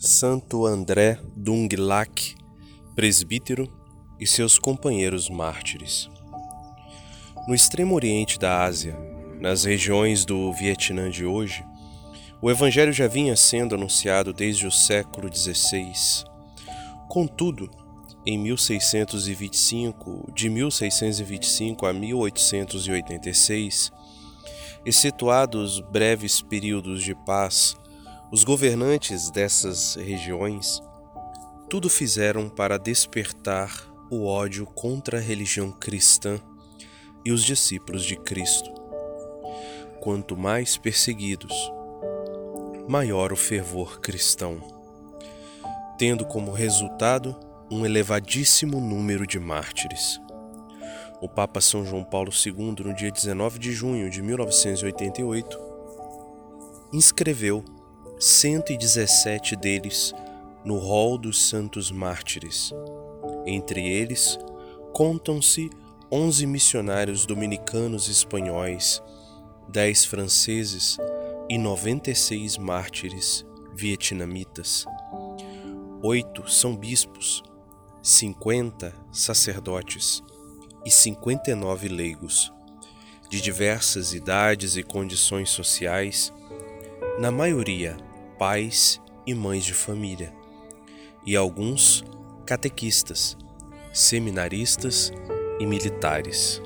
Santo 0.00 0.64
André 0.64 1.18
Dunglac, 1.34 2.36
presbítero, 2.94 3.68
e 4.20 4.28
seus 4.28 4.56
companheiros 4.56 5.28
mártires. 5.28 6.08
No 7.48 7.54
extremo 7.54 7.96
oriente 7.96 8.38
da 8.38 8.62
Ásia, 8.62 8.96
nas 9.40 9.64
regiões 9.64 10.24
do 10.24 10.52
Vietnã 10.52 11.10
de 11.10 11.26
hoje, 11.26 11.66
o 12.40 12.48
Evangelho 12.48 12.92
já 12.92 13.08
vinha 13.08 13.34
sendo 13.34 13.74
anunciado 13.74 14.32
desde 14.32 14.68
o 14.68 14.70
século 14.70 15.28
XVI. 15.34 15.92
Contudo, 17.08 17.68
em 18.24 18.38
1625, 18.38 20.30
de 20.32 20.48
1625 20.48 21.86
a 21.86 21.92
1886, 21.92 23.90
excetuados 24.86 25.80
breves 25.80 26.40
períodos 26.40 27.02
de 27.02 27.16
paz, 27.16 27.76
os 28.30 28.44
governantes 28.44 29.30
dessas 29.30 29.94
regiões 29.94 30.82
tudo 31.70 31.88
fizeram 31.88 32.48
para 32.48 32.78
despertar 32.78 33.70
o 34.10 34.26
ódio 34.26 34.66
contra 34.66 35.18
a 35.18 35.20
religião 35.20 35.70
cristã 35.70 36.38
e 37.24 37.32
os 37.32 37.42
discípulos 37.42 38.04
de 38.04 38.16
Cristo. 38.16 38.70
Quanto 40.00 40.36
mais 40.36 40.76
perseguidos, 40.76 41.54
maior 42.86 43.32
o 43.32 43.36
fervor 43.36 43.98
cristão, 44.00 44.60
tendo 45.98 46.24
como 46.24 46.52
resultado 46.52 47.34
um 47.70 47.84
elevadíssimo 47.84 48.78
número 48.78 49.26
de 49.26 49.38
mártires. 49.38 50.20
O 51.20 51.28
Papa 51.28 51.60
São 51.60 51.84
João 51.84 52.04
Paulo 52.04 52.30
II, 52.30 52.84
no 52.84 52.94
dia 52.94 53.10
19 53.10 53.58
de 53.58 53.72
junho 53.72 54.08
de 54.08 54.22
1988, 54.22 55.58
inscreveu 56.92 57.64
117 58.20 59.54
deles 59.54 60.12
no 60.64 60.76
rol 60.76 61.16
dos 61.16 61.48
santos 61.48 61.92
mártires. 61.92 62.72
Entre 63.46 63.80
eles, 63.86 64.36
contam-se 64.92 65.70
11 66.10 66.44
missionários 66.46 67.24
dominicanos 67.24 68.08
espanhóis, 68.08 69.00
10 69.68 70.04
franceses 70.06 70.98
e 71.48 71.56
96 71.56 72.58
mártires 72.58 73.46
vietnamitas. 73.72 74.84
Oito 76.02 76.50
são 76.50 76.76
bispos, 76.76 77.44
50 78.02 78.92
sacerdotes 79.12 80.24
e 80.84 80.90
59 80.90 81.86
leigos, 81.86 82.52
de 83.30 83.40
diversas 83.40 84.12
idades 84.12 84.76
e 84.76 84.82
condições 84.82 85.50
sociais, 85.50 86.32
na 87.20 87.30
maioria 87.30 88.07
pais 88.38 89.00
e 89.26 89.34
mães 89.34 89.64
de 89.64 89.74
família, 89.74 90.32
e 91.26 91.36
alguns 91.36 92.04
catequistas, 92.46 93.36
seminaristas 93.92 95.12
e 95.58 95.66
militares. 95.66 96.62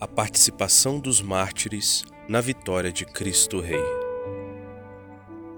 A 0.00 0.06
participação 0.06 1.00
dos 1.00 1.20
mártires 1.20 2.04
na 2.28 2.40
vitória 2.40 2.92
de 2.92 3.04
Cristo 3.04 3.60
Rei. 3.60 3.82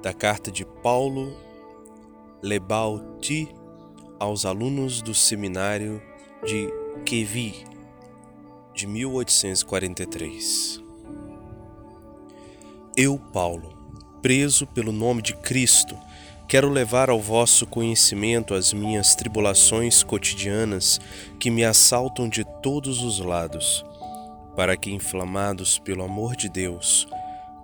Da 0.02 0.12
carta 0.12 0.50
de 0.50 0.64
Paulo 0.64 1.36
Lebauti 2.42 3.48
aos 4.18 4.46
alunos 4.46 5.02
do 5.02 5.14
seminário 5.14 6.02
de 6.44 6.68
Kevi, 7.04 7.64
de 8.74 8.86
1843. 8.86 10.85
Eu, 12.98 13.18
Paulo, 13.18 13.76
preso 14.22 14.66
pelo 14.66 14.90
nome 14.90 15.20
de 15.20 15.36
Cristo, 15.36 15.94
quero 16.48 16.70
levar 16.70 17.10
ao 17.10 17.20
vosso 17.20 17.66
conhecimento 17.66 18.54
as 18.54 18.72
minhas 18.72 19.14
tribulações 19.14 20.02
cotidianas 20.02 20.98
que 21.38 21.50
me 21.50 21.62
assaltam 21.62 22.26
de 22.26 22.42
todos 22.62 23.02
os 23.02 23.18
lados, 23.18 23.84
para 24.56 24.78
que, 24.78 24.90
inflamados 24.90 25.78
pelo 25.78 26.04
amor 26.04 26.36
de 26.36 26.48
Deus, 26.48 27.06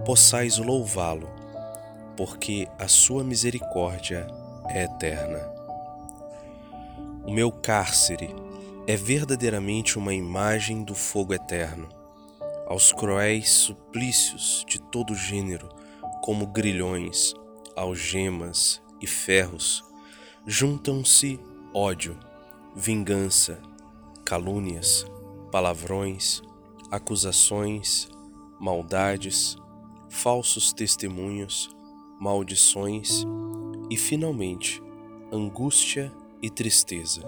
possais 0.05 0.59
louvá-lo, 0.59 1.31
porque 2.15 2.69
a 2.79 2.87
sua 2.87 3.25
misericórdia 3.25 4.27
é 4.69 4.85
eterna. 4.85 5.41
O 7.25 7.33
meu 7.33 7.51
cárcere 7.51 8.37
é 8.87 8.97
verdadeiramente 8.97 9.97
uma 9.97 10.13
imagem 10.13 10.85
do 10.85 10.95
fogo 10.95 11.33
eterno, 11.33 11.89
aos 12.73 12.91
cruéis 12.91 13.51
suplícios 13.51 14.65
de 14.67 14.81
todo 14.81 15.15
gênero, 15.15 15.69
como 16.23 16.47
grilhões, 16.47 17.35
algemas 17.77 18.81
e 18.99 19.07
ferros, 19.07 19.85
juntam-se 20.47 21.39
ódio, 21.75 22.19
vingança, 22.75 23.61
calúnias, 24.25 25.05
palavrões, 25.51 26.41
acusações, 26.91 28.09
maldades, 28.59 29.55
falsos 30.09 30.73
testemunhos, 30.73 31.69
maldições 32.19 33.23
e, 33.91 33.99
finalmente, 33.99 34.83
angústia 35.31 36.11
e 36.41 36.49
tristeza. 36.49 37.21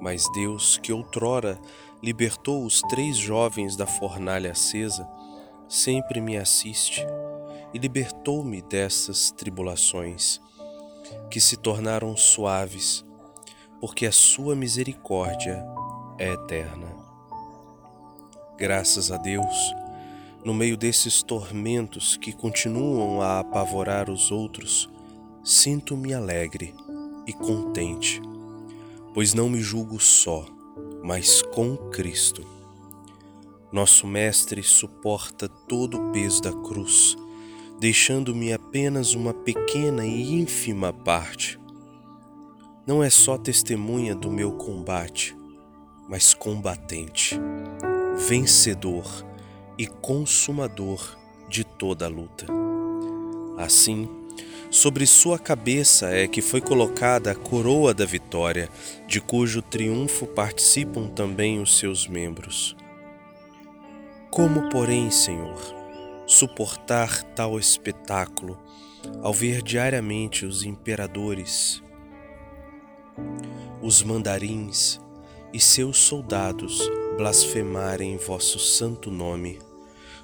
Mas 0.00 0.24
Deus, 0.32 0.76
que 0.76 0.92
outrora 0.92 1.56
libertou 2.02 2.64
os 2.64 2.80
três 2.82 3.16
jovens 3.16 3.76
da 3.76 3.86
fornalha 3.86 4.52
acesa, 4.52 5.08
sempre 5.68 6.20
me 6.20 6.36
assiste 6.36 7.04
e 7.74 7.78
libertou-me 7.78 8.62
dessas 8.62 9.30
tribulações, 9.30 10.40
que 11.30 11.40
se 11.40 11.56
tornaram 11.56 12.16
suaves, 12.16 13.04
porque 13.80 14.06
a 14.06 14.12
sua 14.12 14.54
misericórdia 14.54 15.64
é 16.18 16.32
eterna. 16.32 16.88
Graças 18.56 19.10
a 19.10 19.16
Deus, 19.16 19.74
no 20.44 20.54
meio 20.54 20.76
desses 20.76 21.22
tormentos 21.22 22.16
que 22.16 22.32
continuam 22.32 23.20
a 23.20 23.40
apavorar 23.40 24.08
os 24.08 24.30
outros, 24.30 24.88
sinto-me 25.44 26.14
alegre 26.14 26.74
e 27.26 27.32
contente, 27.32 28.20
pois 29.12 29.34
não 29.34 29.48
me 29.48 29.60
julgo 29.60 30.00
só, 30.00 30.44
mas 31.08 31.40
com 31.40 31.74
Cristo. 31.74 32.44
Nosso 33.72 34.06
Mestre 34.06 34.62
suporta 34.62 35.48
todo 35.48 35.96
o 35.96 36.12
peso 36.12 36.42
da 36.42 36.52
cruz, 36.52 37.16
deixando-me 37.80 38.52
apenas 38.52 39.14
uma 39.14 39.32
pequena 39.32 40.04
e 40.04 40.34
ínfima 40.34 40.92
parte. 40.92 41.58
Não 42.86 43.02
é 43.02 43.08
só 43.08 43.38
testemunha 43.38 44.14
do 44.14 44.30
meu 44.30 44.52
combate, 44.52 45.34
mas 46.06 46.34
combatente, 46.34 47.40
vencedor 48.28 49.06
e 49.78 49.86
consumador 49.86 51.16
de 51.48 51.64
toda 51.64 52.04
a 52.04 52.08
luta. 52.10 52.44
Assim, 53.56 54.06
Sobre 54.70 55.06
sua 55.06 55.38
cabeça 55.38 56.10
é 56.10 56.28
que 56.28 56.42
foi 56.42 56.60
colocada 56.60 57.30
a 57.30 57.34
coroa 57.34 57.94
da 57.94 58.04
vitória, 58.04 58.68
de 59.06 59.20
cujo 59.20 59.62
triunfo 59.62 60.26
participam 60.26 61.08
também 61.08 61.60
os 61.60 61.78
seus 61.78 62.06
membros. 62.06 62.76
Como, 64.30 64.68
porém, 64.68 65.10
Senhor, 65.10 65.58
suportar 66.26 67.22
tal 67.34 67.58
espetáculo 67.58 68.58
ao 69.22 69.32
ver 69.32 69.62
diariamente 69.62 70.44
os 70.44 70.62
imperadores, 70.62 71.82
os 73.82 74.02
mandarins 74.02 75.00
e 75.52 75.58
seus 75.58 75.98
soldados 75.98 76.88
blasfemarem 77.16 78.16
vosso 78.16 78.58
santo 78.58 79.10
nome, 79.10 79.58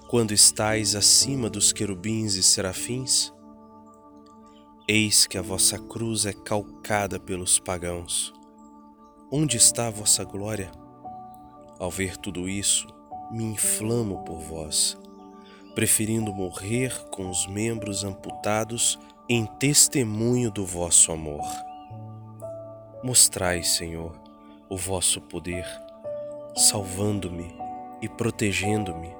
quando 0.06 0.32
estais 0.32 0.94
acima 0.94 1.48
dos 1.48 1.72
querubins 1.72 2.34
e 2.34 2.42
serafins? 2.42 3.33
Eis 4.86 5.26
que 5.26 5.38
a 5.38 5.42
vossa 5.42 5.78
cruz 5.78 6.26
é 6.26 6.32
calcada 6.34 7.18
pelos 7.18 7.58
pagãos. 7.58 8.34
Onde 9.32 9.56
está 9.56 9.86
a 9.86 9.90
vossa 9.90 10.22
glória? 10.24 10.70
Ao 11.78 11.90
ver 11.90 12.18
tudo 12.18 12.46
isso, 12.46 12.86
me 13.32 13.44
inflamo 13.44 14.22
por 14.24 14.38
vós, 14.40 14.94
preferindo 15.74 16.34
morrer 16.34 16.92
com 17.10 17.30
os 17.30 17.46
membros 17.46 18.04
amputados 18.04 18.98
em 19.26 19.46
testemunho 19.58 20.50
do 20.50 20.66
vosso 20.66 21.10
amor. 21.10 21.46
Mostrai, 23.02 23.62
Senhor, 23.62 24.14
o 24.68 24.76
vosso 24.76 25.18
poder, 25.18 25.64
salvando-me 26.54 27.56
e 28.02 28.08
protegendo-me, 28.08 29.16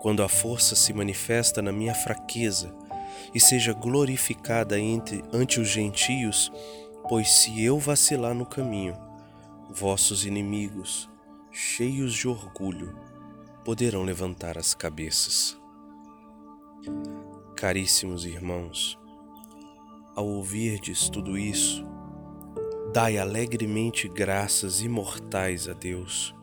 quando 0.00 0.24
a 0.24 0.28
força 0.28 0.74
se 0.74 0.92
manifesta 0.92 1.62
na 1.62 1.70
minha 1.70 1.94
fraqueza 1.94 2.74
e 3.34 3.40
seja 3.40 3.72
glorificada 3.72 4.78
entre, 4.78 5.22
ante 5.32 5.60
os 5.60 5.68
gentios, 5.68 6.50
pois 7.08 7.30
se 7.30 7.62
eu 7.62 7.78
vacilar 7.78 8.34
no 8.34 8.46
caminho, 8.46 8.96
vossos 9.70 10.24
inimigos, 10.24 11.08
cheios 11.50 12.14
de 12.14 12.28
orgulho, 12.28 12.96
poderão 13.64 14.02
levantar 14.02 14.56
as 14.56 14.74
cabeças. 14.74 15.58
Caríssimos 17.56 18.24
irmãos, 18.24 18.98
ao 20.14 20.26
ouvirdes 20.26 21.08
tudo 21.08 21.36
isso, 21.36 21.84
dai 22.92 23.18
alegremente 23.18 24.08
graças 24.08 24.80
imortais 24.80 25.68
a 25.68 25.72
Deus, 25.72 26.34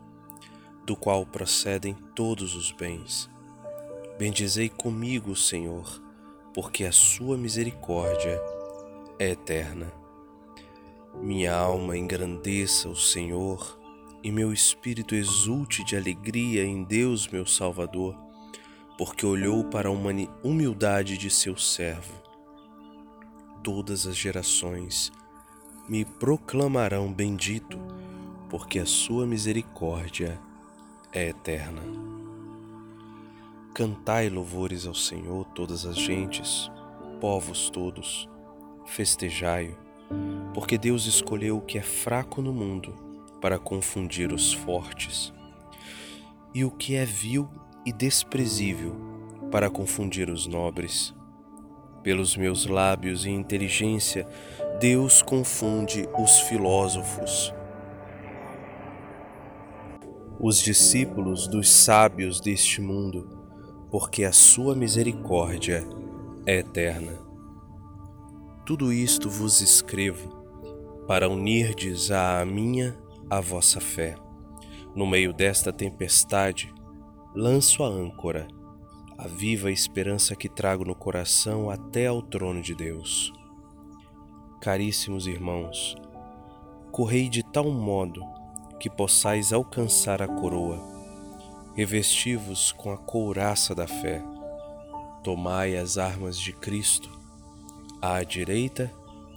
do 0.84 0.96
qual 0.96 1.26
procedem 1.26 1.94
todos 2.14 2.54
os 2.54 2.70
bens. 2.70 3.28
Bendizei 4.18 4.68
comigo 4.68 5.34
Senhor, 5.34 6.00
porque 6.56 6.84
a 6.84 6.90
sua 6.90 7.36
misericórdia 7.36 8.42
é 9.16 9.30
eterna. 9.30 9.92
Minha 11.22 11.54
alma 11.54 11.96
engrandeça 11.96 12.88
o 12.88 12.96
Senhor 12.96 13.78
e 14.24 14.32
meu 14.32 14.52
espírito 14.52 15.14
exulte 15.14 15.84
de 15.84 15.96
alegria 15.96 16.64
em 16.64 16.82
Deus, 16.82 17.28
meu 17.28 17.46
Salvador, 17.46 18.18
porque 18.98 19.24
olhou 19.24 19.62
para 19.62 19.88
a 19.88 19.92
humildade 20.42 21.16
de 21.16 21.30
seu 21.30 21.56
servo 21.56 22.26
todas 23.66 24.06
as 24.06 24.16
gerações 24.16 25.10
me 25.88 26.04
proclamarão 26.04 27.12
bendito, 27.12 27.76
porque 28.48 28.78
a 28.78 28.86
sua 28.86 29.26
misericórdia 29.26 30.40
é 31.12 31.30
eterna. 31.30 31.82
Cantai 33.76 34.30
louvores 34.30 34.86
ao 34.86 34.94
Senhor, 34.94 35.44
todas 35.54 35.84
as 35.84 35.96
gentes, 35.96 36.70
povos 37.20 37.68
todos, 37.68 38.26
festejai-o, 38.86 39.76
porque 40.54 40.78
Deus 40.78 41.04
escolheu 41.04 41.58
o 41.58 41.60
que 41.60 41.76
é 41.76 41.82
fraco 41.82 42.40
no 42.40 42.54
mundo 42.54 42.94
para 43.38 43.58
confundir 43.58 44.32
os 44.32 44.50
fortes, 44.50 45.30
e 46.54 46.64
o 46.64 46.70
que 46.70 46.94
é 46.94 47.04
vil 47.04 47.50
e 47.84 47.92
desprezível 47.92 48.96
para 49.52 49.68
confundir 49.68 50.30
os 50.30 50.46
nobres 50.46 51.14
pelos 52.02 52.34
meus 52.34 52.64
lábios 52.64 53.26
e 53.26 53.30
inteligência, 53.30 54.26
Deus 54.80 55.20
confunde 55.20 56.08
os 56.18 56.38
filósofos. 56.48 57.52
Os 60.40 60.62
discípulos 60.62 61.46
dos 61.46 61.70
sábios 61.70 62.40
deste 62.40 62.80
mundo, 62.80 63.44
porque 63.90 64.24
a 64.24 64.32
sua 64.32 64.74
misericórdia 64.74 65.86
é 66.44 66.58
eterna. 66.58 67.18
Tudo 68.64 68.92
isto 68.92 69.30
vos 69.30 69.60
escrevo 69.60 70.28
para 71.06 71.28
unirdes 71.28 72.10
à 72.10 72.44
minha 72.44 72.96
a 73.30 73.40
vossa 73.40 73.80
fé. 73.80 74.16
No 74.94 75.06
meio 75.06 75.32
desta 75.32 75.72
tempestade, 75.72 76.72
lanço 77.34 77.84
a 77.84 77.88
âncora 77.88 78.48
a 79.18 79.26
viva 79.26 79.70
esperança 79.70 80.36
que 80.36 80.48
trago 80.48 80.84
no 80.84 80.94
coração 80.94 81.70
até 81.70 82.06
ao 82.06 82.20
trono 82.20 82.60
de 82.60 82.74
Deus. 82.74 83.32
Caríssimos 84.60 85.26
irmãos, 85.26 85.96
correi 86.92 87.28
de 87.28 87.42
tal 87.42 87.70
modo 87.70 88.22
que 88.78 88.90
possais 88.90 89.54
alcançar 89.54 90.20
a 90.20 90.28
coroa. 90.28 90.95
Revesti-vos 91.76 92.72
com 92.72 92.90
a 92.90 92.96
couraça 92.96 93.74
da 93.74 93.86
fé. 93.86 94.24
Tomai 95.22 95.76
as 95.76 95.98
armas 95.98 96.38
de 96.38 96.50
Cristo, 96.54 97.10
à 98.00 98.22
direita 98.22 98.90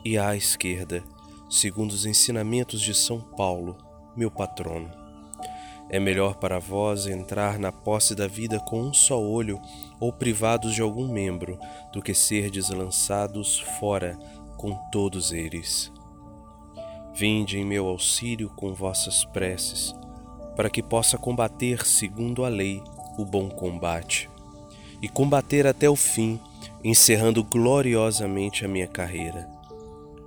e 0.06 0.18
à 0.18 0.38
esquerda, 0.38 1.03
segundo 1.50 1.91
os 1.91 2.06
ensinamentos 2.06 2.80
de 2.80 2.94
São 2.94 3.19
Paulo, 3.19 3.75
meu 4.15 4.31
patrono. 4.31 4.89
É 5.89 6.00
melhor 6.00 6.36
para 6.36 6.59
vós 6.59 7.07
entrar 7.07 7.59
na 7.59 7.74
posse 7.74 8.15
da 8.15 8.25
vida 8.25 8.57
com 8.57 8.83
um 8.83 8.94
só 8.94 9.21
olho 9.21 9.59
ou 10.00 10.13
privados 10.13 10.74
de 10.74 10.81
algum 10.81 11.12
membro, 11.12 11.59
do 11.91 12.01
que 12.01 12.13
serdes 12.13 12.69
lançados 12.69 13.59
fora 13.80 14.18
com 14.56 14.74
todos 14.94 15.33
eles. 15.33 15.91
Vinde 17.13 17.59
em 17.59 17.65
meu 17.65 17.86
auxílio 17.86 18.50
com 18.51 18.74
vossas 18.74 19.25
preces, 19.25 19.94
para 20.60 20.70
que 20.70 20.84
possa 20.84 21.18
combater 21.18 21.88
segundo 21.88 22.44
a 22.44 22.50
lei 22.50 22.84
o 23.18 23.24
bom 23.24 23.48
combate, 23.48 24.30
e 25.02 25.08
combater 25.08 25.66
até 25.66 25.90
o 25.90 25.96
fim, 25.96 26.38
encerrando 26.84 27.42
gloriosamente 27.46 28.66
a 28.66 28.68
minha 28.68 28.86
carreira. 28.86 29.50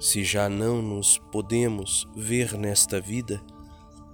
Se 0.01 0.25
já 0.25 0.49
não 0.49 0.81
nos 0.81 1.19
podemos 1.31 2.09
ver 2.17 2.57
nesta 2.57 2.99
vida, 2.99 3.43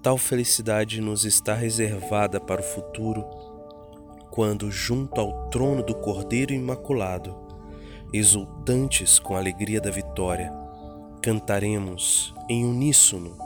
Tal 0.03 0.19
felicidade 0.19 1.01
nos 1.01 1.25
está 1.25 1.55
reservada 1.55 2.41
para 2.41 2.63
o 2.63 2.65
futuro, 2.65 3.25
quando, 4.29 4.73
junto 4.73 5.21
ao 5.21 5.49
trono 5.51 5.85
do 5.85 5.95
Cordeiro 5.95 6.53
Imaculado, 6.53 7.37
exultantes 8.13 9.21
com 9.21 9.37
a 9.37 9.39
alegria 9.39 9.81
da 9.81 9.91
vitória, 9.91 10.53
cantaremos 11.23 12.35
em 12.49 12.65
uníssono 12.65 13.37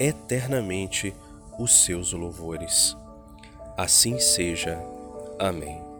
eternamente 0.00 1.14
os 1.58 1.84
seus 1.84 2.12
louvores. 2.12 2.96
Assim 3.76 4.18
seja. 4.18 4.78
Amém. 5.38 5.93